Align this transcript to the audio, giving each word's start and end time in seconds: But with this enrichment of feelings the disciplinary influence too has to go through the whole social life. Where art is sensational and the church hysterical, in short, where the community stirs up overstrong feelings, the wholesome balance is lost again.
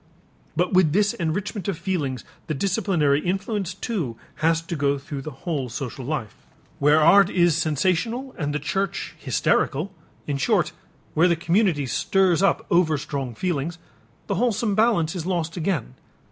But 0.55 0.73
with 0.73 0.93
this 0.93 1.13
enrichment 1.13 1.67
of 1.67 1.77
feelings 1.77 2.23
the 2.47 2.55
disciplinary 2.55 3.19
influence 3.19 3.75
too 3.75 4.17
has 4.37 4.59
to 4.63 4.75
go 4.75 4.97
through 4.97 5.21
the 5.21 5.29
whole 5.45 5.69
social 5.69 6.03
life. 6.03 6.33
Where 6.79 6.99
art 6.99 7.29
is 7.29 7.55
sensational 7.55 8.33
and 8.35 8.51
the 8.51 8.57
church 8.57 9.13
hysterical, 9.19 9.93
in 10.25 10.37
short, 10.37 10.71
where 11.13 11.27
the 11.27 11.35
community 11.35 11.85
stirs 11.85 12.41
up 12.41 12.65
overstrong 12.71 13.35
feelings, 13.35 13.77
the 14.25 14.33
wholesome 14.41 14.73
balance 14.73 15.15
is 15.15 15.27
lost 15.27 15.55
again. 15.55 15.93